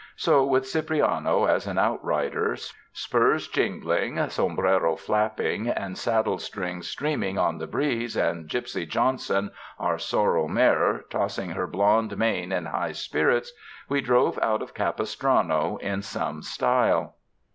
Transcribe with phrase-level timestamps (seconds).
[0.15, 2.55] So with Cipriano as an outrider,
[2.91, 9.51] spurs jingling, som brero flapping, and saddle strings streaming on the breeze, and Gypsy Johnson,
[9.77, 13.53] our sorrel mare, tossing her blond mane in high spirits,
[13.89, 17.17] we drove out of Capistrano in some style.